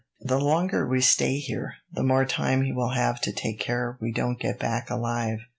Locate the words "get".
4.39-4.57